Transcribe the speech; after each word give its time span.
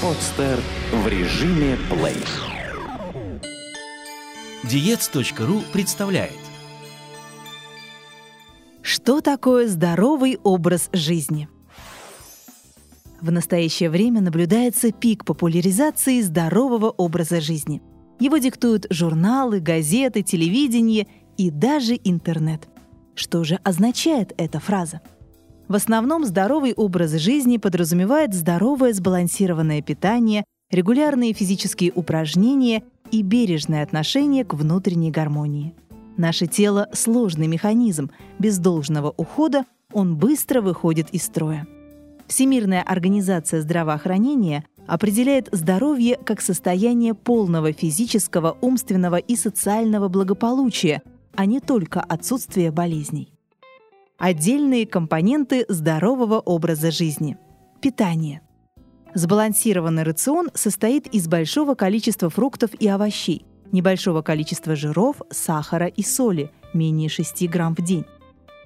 Подстер 0.00 0.60
в 0.92 1.08
режиме 1.08 1.76
плей. 1.90 2.14
Диец.ру 4.62 5.62
представляет 5.72 6.38
Что 8.80 9.20
такое 9.20 9.66
здоровый 9.66 10.38
образ 10.44 10.88
жизни? 10.92 11.48
В 13.20 13.32
настоящее 13.32 13.90
время 13.90 14.20
наблюдается 14.20 14.92
пик 14.92 15.24
популяризации 15.24 16.20
здорового 16.20 16.90
образа 16.90 17.40
жизни. 17.40 17.82
Его 18.20 18.38
диктуют 18.38 18.86
журналы, 18.90 19.58
газеты, 19.58 20.22
телевидение 20.22 21.08
и 21.36 21.50
даже 21.50 21.98
интернет. 22.04 22.68
Что 23.16 23.42
же 23.42 23.58
означает 23.64 24.32
эта 24.38 24.60
фраза? 24.60 25.00
В 25.68 25.74
основном 25.74 26.24
здоровый 26.24 26.72
образ 26.72 27.12
жизни 27.12 27.58
подразумевает 27.58 28.32
здоровое 28.32 28.94
сбалансированное 28.94 29.82
питание, 29.82 30.44
регулярные 30.70 31.34
физические 31.34 31.92
упражнения 31.94 32.84
и 33.10 33.20
бережное 33.20 33.82
отношение 33.82 34.46
к 34.46 34.54
внутренней 34.54 35.10
гармонии. 35.10 35.74
Наше 36.16 36.46
тело— 36.46 36.88
сложный 36.94 37.48
механизм. 37.48 38.10
Без 38.38 38.58
должного 38.58 39.12
ухода 39.18 39.66
он 39.92 40.16
быстро 40.16 40.62
выходит 40.62 41.10
из 41.10 41.24
строя. 41.24 41.66
Всемирная 42.26 42.82
организация 42.82 43.60
здравоохранения 43.60 44.64
определяет 44.86 45.50
здоровье 45.52 46.16
как 46.16 46.40
состояние 46.40 47.12
полного 47.12 47.72
физического, 47.72 48.56
умственного 48.62 49.16
и 49.16 49.36
социального 49.36 50.08
благополучия, 50.08 51.02
а 51.36 51.44
не 51.44 51.60
только 51.60 52.00
отсутствие 52.00 52.70
болезней. 52.70 53.37
Отдельные 54.18 54.84
компоненты 54.84 55.64
здорового 55.68 56.40
образа 56.40 56.90
жизни. 56.90 57.38
Питание. 57.80 58.40
Сбалансированный 59.14 60.02
рацион 60.02 60.50
состоит 60.54 61.06
из 61.14 61.28
большого 61.28 61.76
количества 61.76 62.28
фруктов 62.28 62.70
и 62.80 62.88
овощей, 62.88 63.46
небольшого 63.70 64.22
количества 64.22 64.74
жиров, 64.74 65.22
сахара 65.30 65.86
и 65.86 66.02
соли, 66.02 66.50
менее 66.74 67.08
6 67.08 67.48
грамм 67.48 67.76
в 67.76 67.80
день. 67.80 68.06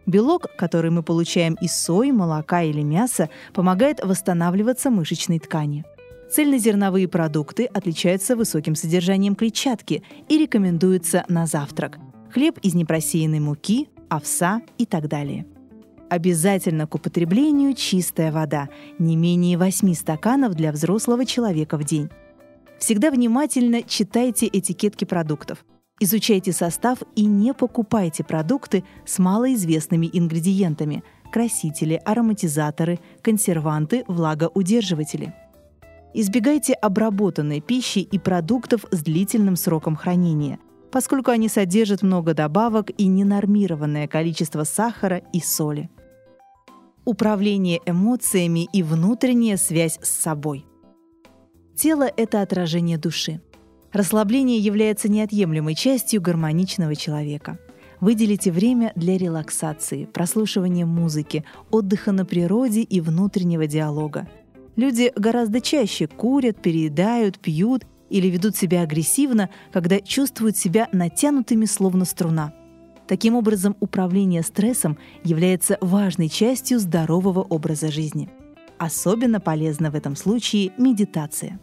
Белок, 0.06 0.46
который 0.56 0.90
мы 0.90 1.02
получаем 1.02 1.58
из 1.60 1.77
сои, 1.77 2.12
молока 2.12 2.62
или 2.62 2.80
мяса, 2.80 3.28
помогает 3.52 4.02
восстанавливаться 4.02 4.88
мышечной 4.88 5.38
ткани. 5.38 5.84
Цельнозерновые 6.30 7.08
продукты 7.08 7.66
отличаются 7.66 8.36
высоким 8.36 8.74
содержанием 8.74 9.34
клетчатки 9.34 10.02
и 10.30 10.38
рекомендуются 10.38 11.27
на 11.28 11.44
завтрак. 11.44 11.98
Хлеб 12.32 12.58
из 12.62 12.72
непросеянной 12.72 13.40
муки, 13.40 13.90
овса 14.16 14.62
и 14.78 14.86
так 14.86 15.08
далее. 15.08 15.46
Обязательно 16.10 16.86
к 16.86 16.94
употреблению 16.94 17.74
чистая 17.74 18.30
вода, 18.30 18.68
не 18.98 19.16
менее 19.16 19.56
8 19.56 19.94
стаканов 19.94 20.55
для 20.55 20.70
взрослого 20.70 21.24
человека 21.24 21.78
в 21.78 21.84
день. 21.84 22.10
Всегда 22.78 23.10
внимательно 23.10 23.83
читайте 23.83 24.46
этикетки 24.52 25.06
продуктов. 25.06 25.64
Изучайте 26.00 26.52
состав 26.52 26.98
и 27.16 27.24
не 27.24 27.55
покупайте 27.55 28.24
продукты 28.24 28.84
с 29.06 29.18
малоизвестными 29.18 30.10
ингредиентами– 30.12 31.02
красители, 31.33 31.98
ароматизаторы, 32.05 32.98
консерванты, 33.22 34.05
влагоудерживатели. 34.06 35.33
Избегайте 36.12 36.74
обработанной 36.74 37.62
пищи 37.62 38.00
и 38.00 38.18
продуктов 38.18 38.84
с 38.90 39.02
длительным 39.02 39.56
сроком 39.56 39.96
хранения– 39.96 40.58
поскольку 40.92 41.30
они 41.30 41.48
содержат 41.48 42.02
много 42.02 42.34
добавок 42.34 42.90
и 42.96 43.06
ненормированное 43.06 44.06
количество 44.06 44.64
сахара 44.64 45.22
и 45.32 45.40
соли. 45.40 45.90
Управление 47.04 47.80
эмоциями 47.86 48.68
и 48.72 48.82
внутренняя 48.82 49.56
связь 49.56 49.98
с 50.02 50.08
собой. 50.08 50.66
Тело— 51.74 52.08
это 52.16 52.42
отражение 52.42 52.98
души. 52.98 53.40
Расслабление 53.92 54.58
является 54.58 55.11
неотъемлемой 55.11 55.74
частью 55.74 56.20
гармоничного 56.20 56.94
человека. 56.94 57.58
Выделите 58.00 58.52
время 58.52 58.92
для 58.94 59.17
релаксации, 59.17 60.05
прослушивания 60.05 60.86
музыки, 60.86 61.44
отдыха 61.70 62.12
на 62.12 62.24
природе 62.24 62.83
и 62.83 63.00
внутреннего 63.00 63.67
диалога. 63.67 64.28
Люди 64.77 65.12
гораздо 65.17 65.61
чаще 65.61 66.06
курят, 66.06 66.61
переедают, 66.61 67.38
пьют 67.38 67.84
или 68.12 68.27
ведут 68.28 68.56
себя 68.56 68.83
агрессивно, 68.83 69.48
когда 69.73 69.98
чувствуют 70.00 70.56
себя 70.56 70.89
натянутыми 70.92 71.64
словно 71.64 72.05
струна. 72.05 72.52
Таким 73.08 73.34
образом, 73.34 73.74
управление 73.80 74.42
стрессом 74.42 74.98
является 75.24 75.78
важной 75.80 76.28
частью 76.28 76.78
здорового 76.78 77.40
образа 77.40 77.90
жизни. 77.90 78.30
Особенно 78.78 79.40
полезна 79.40 79.90
в 79.90 79.95
этом 79.95 80.14
случае 80.14 80.73
медитация. 80.77 81.58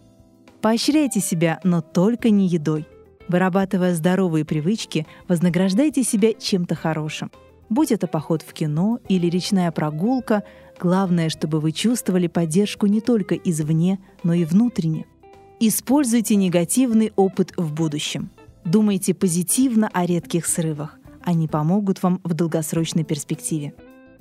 Поощряйте 0.62 1.22
себя, 1.22 1.60
но 1.64 1.82
только 1.82 2.30
не 2.30 2.48
едой. 2.48 2.86
Вырабатывая 3.28 3.94
здоровые 3.94 4.44
привычки, 4.44 5.06
вознаграждайте 5.28 6.04
себя 6.04 6.34
чем-то 6.34 6.76
хорошим. 6.76 7.32
Будь 7.70 7.92
это 7.92 8.08
поход 8.08 8.42
в 8.42 8.52
кино 8.54 9.00
или 9.08 9.28
речная 9.28 9.72
прогулка, 9.72 10.44
главное, 10.80 11.30
чтобы 11.30 11.60
вы 11.60 11.72
чувствовали 11.72 12.26
поддержку 12.28 12.88
не 12.88 13.02
только 13.02 13.36
извне, 13.36 14.00
но 14.24 14.34
и 14.34 14.46
внутренне– 14.46 15.06
Используйте 15.62 16.36
негативный 16.36 17.12
опыт 17.18 17.52
в 17.58 17.74
будущем. 17.74 18.30
Думайте 18.64 19.14
позитивно 19.14 19.90
о 19.92 20.06
редких 20.06 20.46
срывах. 20.46 20.98
Они 21.22 21.50
помогут 21.50 22.02
вам 22.02 22.22
в 22.24 22.34
долгосрочной 22.34 23.04
перспективе. 23.04 23.74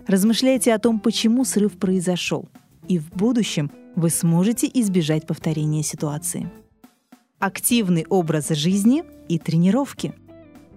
Размышляйте 0.09 0.75
о 0.75 0.81
том, 0.81 0.99
почему 0.99 1.45
срыв 1.45 1.79
произошел. 1.79 2.49
И 2.89 2.99
в 2.99 3.11
будущем 3.11 3.71
вы 3.95 4.11
сможете 4.11 4.69
избежать 4.75 5.29
повторения 5.29 5.85
ситуации. 5.85 6.51
Активный 7.39 8.05
образ 8.09 8.49
жизни 8.49 9.05
и 9.29 9.39
тренировки. 9.39 10.15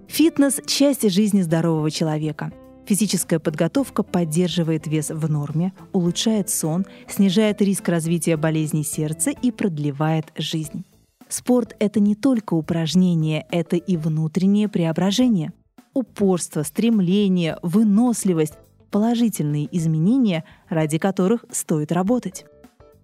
Фитнес– 0.07 0.61
часть 0.67 1.09
жизни 1.09 1.41
здорового 1.41 1.89
человека. 1.89 2.53
Физическая 2.85 3.39
подготовка 3.39 4.03
поддерживает 4.03 4.87
вес 4.87 5.09
в 5.09 5.29
норме, 5.29 5.73
улучшает 5.93 6.49
сон, 6.49 6.85
снижает 7.07 7.61
риск 7.61 7.87
развития 7.87 8.37
болезней 8.37 8.83
сердца 8.83 9.31
и 9.31 9.51
продлевает 9.51 10.31
жизнь. 10.35 10.83
Спорт— 11.29 11.75
это 11.79 11.99
не 11.99 12.15
только 12.15 12.55
упражнение, 12.55 13.45
это 13.51 13.77
и 13.77 13.95
внутреннее 13.95 14.67
преображение. 14.67 15.53
Упорство, 15.93 16.63
стремление, 16.63 17.57
выносливость— 17.61 18.55
положительные 18.91 19.69
изменения, 19.75 20.43
ради 20.67 20.97
которых 20.97 21.45
стоит 21.51 21.91
работать. 21.91 22.45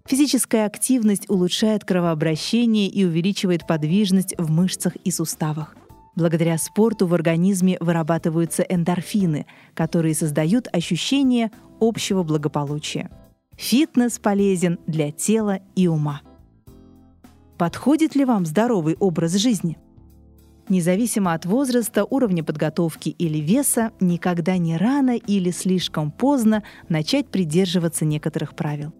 Физическая 0.06 0.66
активность 0.66 1.28
улучшает 1.28 1.84
кровообращение 1.84 2.88
и 2.88 3.04
увеличивает 3.04 3.66
подвижность 3.66 4.34
в 4.38 4.50
мышцах 4.50 4.96
и 4.96 5.10
суставах. 5.10 5.74
Благодаря 6.18 6.58
спорту 6.58 7.06
в 7.06 7.14
организме 7.14 7.76
вырабатываются 7.78 8.64
эндорфины, 8.64 9.46
которые 9.74 10.16
создают 10.16 10.66
ощущение 10.72 11.52
общего 11.78 12.24
благополучия. 12.24 13.08
Фитнес 13.56 14.18
полезен 14.18 14.80
для 14.88 15.12
тела 15.12 15.60
и 15.76 15.86
ума. 15.86 16.22
Подходит 17.56 18.16
ли 18.16 18.24
вам 18.24 18.46
здоровый 18.46 18.96
образ 18.98 19.34
жизни? 19.34 19.78
Независимо 20.68 21.34
от 21.34 21.46
возраста, 21.46 22.04
уровня 22.04 22.42
подготовки 22.42 23.10
или 23.10 23.38
веса, 23.38 23.92
никогда 24.00 24.58
не 24.58 24.76
рано 24.76 25.16
или 25.16 25.52
слишком 25.52 26.10
поздно 26.10 26.64
начать 26.88 27.28
придерживаться 27.28 28.04
некоторых 28.04 28.56
правил. 28.56 28.92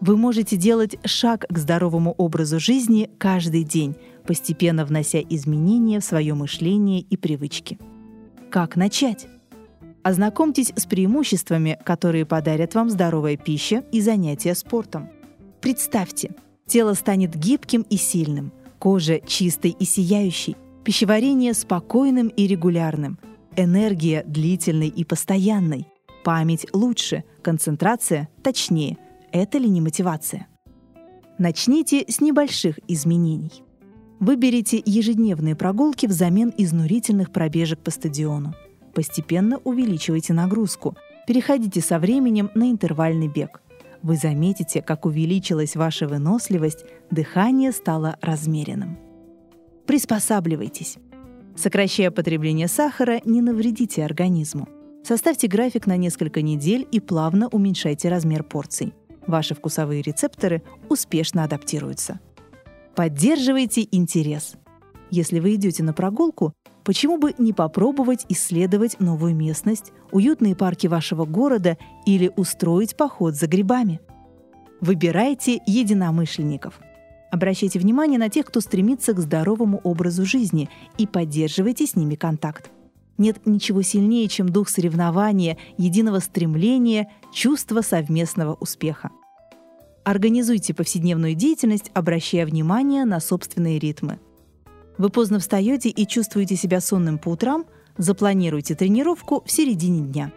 Вы 0.00 0.16
можете 0.16 0.56
делать 0.56 0.98
шаг 1.06 1.46
к 1.48 1.56
здоровому 1.56 2.14
образу 2.18 2.58
жизни 2.58 3.08
каждый 3.16 3.62
день, 3.62 3.94
постепенно 4.26 4.84
внося 4.84 5.20
изменения 5.20 6.00
в 6.00 6.04
свое 6.04 6.34
мышление 6.34 7.00
и 7.00 7.16
привычки. 7.16 7.78
Как 8.50 8.76
начать? 8.76 9.26
Ознакомьтесь 10.02 10.72
с 10.76 10.86
преимуществами, 10.86 11.78
которые 11.84 12.26
подарят 12.26 12.74
вам 12.74 12.90
здоровая 12.90 13.36
пища 13.36 13.84
и 13.90 14.00
занятия 14.00 14.54
спортом. 14.54 15.08
Представьте, 15.60 16.34
тело 16.66 16.92
станет 16.92 17.34
гибким 17.34 17.86
и 17.88 17.96
сильным, 17.96 18.52
кожа 18.78 19.18
чистой 19.20 19.70
и 19.70 19.84
сияющей, 19.84 20.56
пищеварение 20.84 21.54
спокойным 21.54 22.28
и 22.28 22.46
регулярным, 22.46 23.18
энергия 23.56 24.22
длительной 24.26 24.88
и 24.88 25.04
постоянной, 25.04 25.86
память 26.22 26.66
лучше, 26.74 27.24
концентрация 27.42 28.28
точнее. 28.42 28.98
Это 29.32 29.58
ли 29.58 29.68
не 29.68 29.80
мотивация? 29.80 30.48
Начните 31.38 32.04
с 32.06 32.20
небольших 32.20 32.78
изменений. 32.86 33.63
Выберите 34.20 34.82
ежедневные 34.84 35.56
прогулки 35.56 36.06
взамен 36.06 36.52
изнурительных 36.56 37.30
пробежек 37.32 37.80
по 37.80 37.90
стадиону. 37.90 38.54
Постепенно 38.94 39.58
увеличивайте 39.64 40.32
нагрузку. 40.32 40.96
Переходите 41.26 41.80
со 41.80 41.98
временем 41.98 42.50
на 42.54 42.70
интервальный 42.70 43.28
бег. 43.28 43.60
Вы 44.02 44.16
заметите, 44.16 44.82
как 44.82 45.06
увеличилась 45.06 45.76
ваша 45.76 46.06
выносливость, 46.06 46.84
дыхание 47.10 47.72
стало 47.72 48.16
размеренным. 48.20 48.98
Приспосабливайтесь. 49.86 50.98
Сокращая 51.56 52.10
потребление 52.10 52.68
сахара, 52.68 53.20
не 53.24 53.40
навредите 53.40 54.04
организму. 54.04 54.68
Составьте 55.02 55.48
график 55.48 55.86
на 55.86 55.96
несколько 55.96 56.42
недель 56.42 56.86
и 56.90 57.00
плавно 57.00 57.48
уменьшайте 57.48 58.08
размер 58.08 58.42
порций. 58.42 58.94
Ваши 59.26 59.54
вкусовые 59.54 60.02
рецепторы 60.02 60.62
успешно 60.88 61.44
адаптируются. 61.44 62.20
Поддерживайте 62.94 63.88
интерес. 63.90 64.54
Если 65.10 65.40
вы 65.40 65.56
идете 65.56 65.82
на 65.82 65.92
прогулку, 65.92 66.54
почему 66.84 67.18
бы 67.18 67.34
не 67.38 67.52
попробовать 67.52 68.24
исследовать 68.28 69.00
новую 69.00 69.34
местность, 69.34 69.92
уютные 70.12 70.54
парки 70.54 70.86
вашего 70.86 71.24
города 71.24 71.76
или 72.06 72.30
устроить 72.36 72.96
поход 72.96 73.34
за 73.34 73.48
грибами? 73.48 74.00
Выбирайте 74.80 75.60
единомышленников. 75.66 76.78
Обращайте 77.32 77.80
внимание 77.80 78.18
на 78.18 78.28
тех, 78.28 78.46
кто 78.46 78.60
стремится 78.60 79.12
к 79.12 79.18
здоровому 79.18 79.80
образу 79.82 80.24
жизни 80.24 80.70
и 80.96 81.08
поддерживайте 81.08 81.86
с 81.86 81.96
ними 81.96 82.14
контакт. 82.14 82.70
Нет 83.18 83.44
ничего 83.44 83.82
сильнее, 83.82 84.28
чем 84.28 84.48
дух 84.48 84.68
соревнования, 84.68 85.56
единого 85.78 86.20
стремления, 86.20 87.10
чувства 87.32 87.80
совместного 87.80 88.54
успеха. 88.54 89.10
Организуйте 90.04 90.74
повседневную 90.74 91.34
деятельность, 91.34 91.90
обращая 91.94 92.44
внимание 92.44 93.06
на 93.06 93.20
собственные 93.20 93.78
ритмы. 93.78 94.20
Вы 94.98 95.08
поздно 95.08 95.38
встаете 95.38 95.88
и 95.88 96.06
чувствуете 96.06 96.56
себя 96.56 96.80
сонным 96.80 97.18
по 97.18 97.30
утрам, 97.30 97.64
запланируйте 97.96 98.74
тренировку 98.74 99.42
в 99.46 99.50
середине 99.50 100.00
дня. 100.00 100.30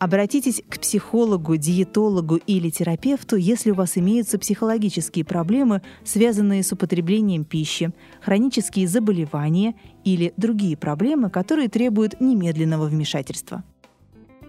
Обратитесь 0.00 0.60
к 0.68 0.80
психологу, 0.80 1.56
диетологу 1.56 2.34
или 2.34 2.68
терапевту, 2.70 3.36
если 3.36 3.70
у 3.70 3.74
вас 3.74 3.96
имеются 3.96 4.40
психологические 4.40 5.24
проблемы, 5.24 5.82
связанные 6.02 6.64
с 6.64 6.72
употреблением 6.72 7.44
пищи, 7.44 7.92
хронические 8.20 8.88
заболевания 8.88 9.76
или 10.02 10.34
другие 10.36 10.76
проблемы, 10.76 11.30
которые 11.30 11.68
требуют 11.68 12.20
немедленного 12.20 12.86
вмешательства. 12.86 13.62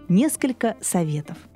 Несколько 0.08 0.76
советов– 0.80 1.36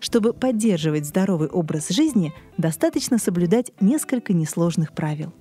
чтобы 0.00 0.32
поддерживать 0.32 1.06
здоровый 1.06 1.48
образ 1.48 1.90
жизни, 1.90 2.32
достаточно 2.56 3.18
соблюдать 3.18 3.70
несколько 3.80 4.32
несложных 4.32 4.92
правил. 4.92 5.32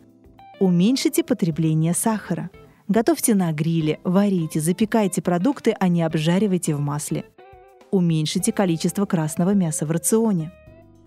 Уменьшите 0.59 1.23
потребление 1.23 1.93
сахара. 1.93 2.49
Готовьте 2.87 3.33
на 3.35 3.51
гриле, 3.51 3.99
варите, 4.03 4.59
запекайте 4.59 5.21
продукты, 5.21 5.75
а 5.79 5.87
не 5.87 6.01
обжаривайте 6.01 6.75
в 6.75 6.79
масле. 6.79 7.25
Уменьшите 7.91 8.51
количество 8.51 9.05
красного 9.05 9.53
мяса 9.53 9.85
в 9.85 9.91
рационе. 9.91 10.51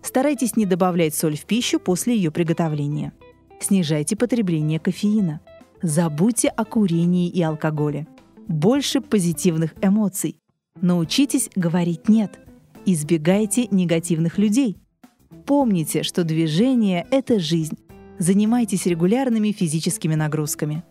Старайтесь 0.01 0.57
не 0.57 0.65
добавлять 0.65 1.15
соль 1.15 1.37
в 1.37 1.45
пищу 1.45 1.79
после 1.79 2.15
ее 2.15 2.31
приготовления. 2.31 3.13
Снижайте 3.59 4.15
потребление 4.15 4.79
кофеина. 4.79 5.39
Забудьте 5.81 6.49
о 6.49 6.65
курении 6.65 7.29
и 7.29 7.41
алкоголе. 7.41 8.07
Больше 8.47 8.99
позитивных 8.99 9.73
эмоций. 9.81 10.37
Научитесь 10.81 11.49
говорить 11.55 12.09
«нет». 12.09 12.42
Избегайте 12.85 13.67
негативных 13.71 14.37
людей. 14.37 14.77
Помните, 15.45 16.03
что 16.03 16.25
движение— 16.25 17.07
это 17.11 17.39
жизнь. 17.39 17.77
Занимайтесь 18.19 18.85
регулярными 18.85 19.53
физическими 19.53 20.15
нагрузками. 20.15 20.83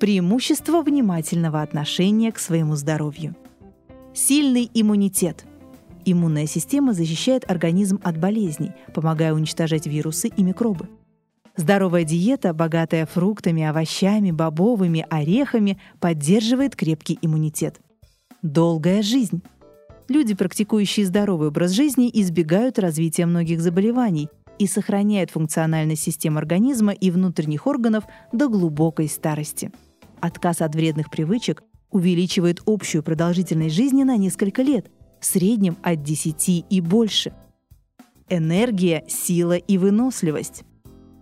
Преимущество 0.00 0.80
внимательного 0.80 1.60
отношения 1.60 2.32
к 2.32 2.38
своему 2.38 2.76
здоровью. 2.76 3.36
Сильный 4.14 4.70
иммунитет. 4.72 5.44
Иммунная 6.06 6.46
система 6.46 6.94
защищает 6.94 7.50
организм 7.50 8.00
от 8.02 8.18
болезней, 8.18 8.72
помогая 8.94 9.34
уничтожать 9.34 9.86
вирусы 9.86 10.28
и 10.28 10.42
микробы. 10.42 10.88
Здоровая 11.56 12.04
диета, 12.04 12.54
богатая 12.54 13.04
фруктами, 13.04 13.62
овощами, 13.62 14.30
бобовыми, 14.30 15.04
орехами, 15.10 15.78
поддерживает 16.00 16.74
крепкий 16.74 17.18
иммунитет. 17.20 17.80
Долгая 18.40 19.02
жизнь. 19.02 19.42
Люди, 20.08 20.34
практикующие 20.34 21.04
здоровый 21.04 21.48
образ 21.48 21.72
жизни, 21.72 22.10
избегают 22.12 22.78
развития 22.78 23.26
многих 23.26 23.60
заболеваний 23.60 24.28
и 24.58 24.66
сохраняют 24.66 25.30
функциональность 25.30 26.02
систем 26.02 26.38
организма 26.38 26.92
и 26.92 27.10
внутренних 27.10 27.66
органов 27.66 28.04
до 28.32 28.48
глубокой 28.48 29.08
старости. 29.08 29.72
Отказ 30.20 30.62
от 30.62 30.74
вредных 30.74 31.10
привычек 31.10 31.62
увеличивает 31.90 32.62
общую 32.66 33.02
продолжительность 33.02 33.74
жизни 33.74 34.04
на 34.04 34.16
несколько 34.16 34.62
лет, 34.62 34.90
в 35.20 35.26
среднем 35.26 35.76
от 35.82 36.02
10 36.02 36.66
и 36.68 36.80
больше. 36.80 37.32
Энергия, 38.28 39.04
сила 39.08 39.56
и 39.56 39.78
выносливость. 39.78 40.62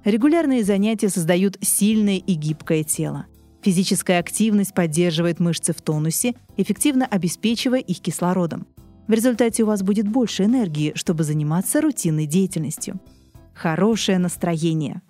Регулярные 0.04 0.64
занятия 0.64 1.08
создают 1.08 1.56
сильное 1.62 2.16
и 2.16 2.34
гибкое 2.34 2.82
тело. 2.82 3.26
Физическая 3.62 4.20
активность 4.20 4.74
поддерживает 4.74 5.40
мышцы 5.40 5.72
в 5.72 5.80
тонусе, 5.80 6.34
эффективно 6.58 7.06
обеспечивая 7.06 7.80
их 7.80 8.00
кислородом. 8.00 8.66
В 9.06 9.12
результате 9.12 9.64
у 9.64 9.66
вас 9.66 9.82
будет 9.82 10.08
больше 10.08 10.44
энергии, 10.44 10.92
чтобы 10.94 11.24
заниматься 11.24 11.82
рутинной 11.82 12.24
деятельностью. 12.24 12.98
Хорошее 13.52 14.18
настроение. 14.18 15.02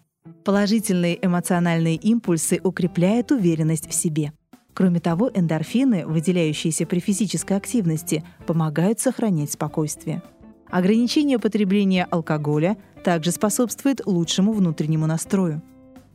Положительные 0.44 1.25
эмоциональные 1.25 1.94
импульсы 1.96 2.61
укрепляют 2.62 3.31
уверенность 3.31 3.88
в 3.88 3.94
себе. 3.94 4.32
Кроме 4.75 4.99
того, 4.99 5.31
эндорфины, 5.32 6.06
выделяющиеся 6.06 6.87
при 6.87 6.99
физической 6.99 7.56
активности, 7.56 8.25
помогают 8.46 8.99
сохранять 8.99 9.52
спокойствие. 9.52 10.23
Ограничение 10.69 11.38
потребления 11.38 12.08
алкоголя 12.11 12.76
также 13.05 13.31
способствует 13.31 14.05
лучшему 14.05 14.52
внутреннему 14.52 15.06
настрою. 15.06 15.62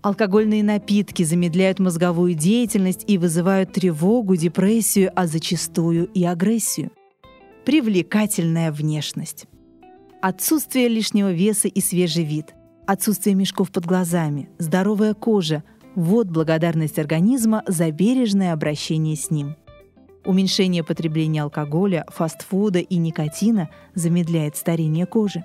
Алкогольные 0.02 0.64
напитки 0.64 1.24
замедляют 1.24 1.80
мозговую 1.80 2.34
деятельность 2.34 3.06
и 3.08 3.18
вызывают 3.18 3.72
тревогу, 3.72 4.36
депрессию, 4.36 5.12
а 5.16 5.28
зачастую 5.28 6.08
и 6.08 6.26
агрессию 6.26 6.92
привлекательная 7.69 8.71
внешность. 8.71 9.45
Отсутствие 10.24 10.88
лишнего 10.88 11.31
веса 11.31 11.68
и 11.68 11.81
свежий 11.81 12.24
вид, 12.24 12.56
отсутствие 12.88 13.36
мешков 13.36 13.71
под 13.71 13.86
глазами, 13.86 14.50
здоровая 14.57 15.13
кожа– 15.13 15.63
вот 15.95 16.25
благодарность 16.30 16.98
организма 16.98 17.62
за 17.68 17.92
бережное 17.92 18.54
обращение 18.54 19.16
с 19.16 19.30
ним. 19.30 19.56
Уменьшение 20.25 20.83
потребления 20.83 21.44
алкоголя, 21.44 22.07
фастфуда 22.10 22.80
и 22.80 22.98
никотина 22.98 23.69
замедляет 23.94 24.57
старение 24.57 25.06
кожи. 25.06 25.44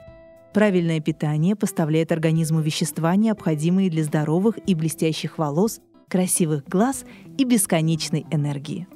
Правильное 0.55 1.01
питание 1.01 1.55
поставляет 1.55 2.11
организму 2.11 2.63
вещества, 2.63 3.17
необходимые 3.17 3.91
для 3.91 4.03
здоровых 4.03 4.57
и 4.67 4.75
блестящих 4.75 5.37
волос, 5.37 5.79
красивых 6.09 6.65
глаз 6.67 7.05
и 7.37 7.45
бесконечной 7.45 8.25
энергии. 8.31 8.89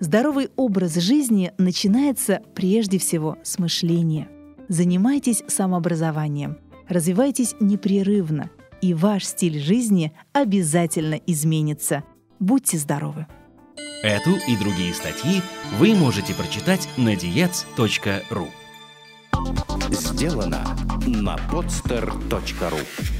Здоровый 0.00 0.48
образ 0.56 0.94
жизни 0.94 1.52
начинается 1.58 2.40
прежде 2.54 2.98
всего 2.98 3.36
с 3.42 3.58
мышления. 3.58 4.28
Занимайтесь 4.66 5.42
самообразованием, 5.46 6.56
развивайтесь 6.88 7.54
непрерывно, 7.60 8.50
и 8.80 8.94
ваш 8.94 9.26
стиль 9.26 9.60
жизни 9.60 10.14
обязательно 10.32 11.20
изменится. 11.26 12.02
Будьте 12.38 12.78
здоровы! 12.78 13.26
Эту 14.02 14.30
и 14.48 14.56
другие 14.56 14.94
статьи 14.94 15.42
вы 15.78 15.94
можете 15.94 16.32
прочитать 16.32 16.88
на 16.96 17.12
diets.ru 17.12 18.48
Сделано 19.90 20.64
на 21.06 21.36
podster.ru 21.50 23.19